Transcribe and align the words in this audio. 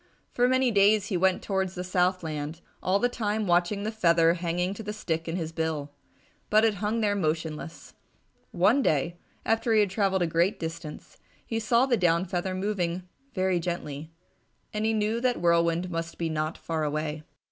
For 0.31 0.47
many 0.47 0.71
days 0.71 1.09
he 1.09 1.15
went 1.15 1.43
towards 1.43 1.75
the 1.75 1.83
south 1.83 2.23
land, 2.23 2.61
all 2.81 2.97
the 2.97 3.07
time 3.07 3.45
watching 3.45 3.83
the 3.83 3.91
feather 3.91 4.33
hanging 4.33 4.73
to 4.73 4.81
the 4.81 4.93
stick 4.93 5.27
in 5.27 5.35
his 5.35 5.51
bill. 5.51 5.91
But 6.49 6.65
it 6.65 6.73
hung 6.81 7.01
there 7.01 7.13
motionless. 7.15 7.93
One 8.49 8.81
day, 8.81 9.17
after 9.45 9.73
he 9.75 9.79
had 9.79 9.91
travelled 9.91 10.23
a 10.23 10.25
great 10.25 10.59
distance, 10.59 11.19
he 11.45 11.59
saw 11.59 11.85
the 11.85 11.97
down 11.97 12.25
feather 12.25 12.55
moving 12.55 13.07
very 13.35 13.59
gently, 13.59 14.11
and 14.73 14.85
he 14.87 14.93
knew 14.93 15.21
that 15.21 15.39
Whirlwind 15.39 15.91
must 15.91 16.17
be 16.17 16.29
not 16.29 16.57
far 16.57 16.83
away. 16.83 17.21